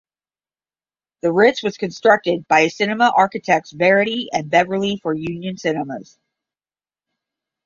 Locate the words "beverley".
4.49-4.97